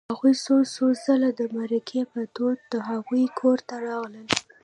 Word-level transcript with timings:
هغوی 0.11 0.33
څو 0.45 0.55
څو 0.73 0.85
ځله 1.03 1.29
د 1.39 1.41
مرکې 1.57 2.01
په 2.11 2.21
دود 2.35 2.59
د 2.73 2.75
هغوی 2.91 3.25
کور 3.39 3.57
ته 3.67 3.75
راغلل 3.85 4.27